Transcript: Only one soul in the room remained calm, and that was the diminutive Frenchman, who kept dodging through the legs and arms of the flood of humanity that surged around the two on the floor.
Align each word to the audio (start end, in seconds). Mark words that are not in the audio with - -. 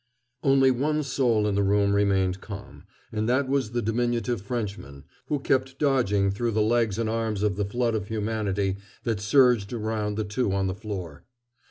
Only 0.41 0.71
one 0.71 1.03
soul 1.03 1.45
in 1.45 1.53
the 1.53 1.61
room 1.61 1.93
remained 1.93 2.41
calm, 2.41 2.85
and 3.11 3.29
that 3.29 3.47
was 3.47 3.69
the 3.69 3.83
diminutive 3.83 4.41
Frenchman, 4.41 5.03
who 5.27 5.37
kept 5.37 5.77
dodging 5.77 6.31
through 6.31 6.53
the 6.53 6.61
legs 6.63 6.97
and 6.97 7.07
arms 7.07 7.43
of 7.43 7.55
the 7.55 7.65
flood 7.65 7.93
of 7.93 8.07
humanity 8.07 8.77
that 9.03 9.19
surged 9.19 9.73
around 9.73 10.17
the 10.17 10.23
two 10.25 10.53
on 10.53 10.65
the 10.65 10.73
floor. 10.73 11.25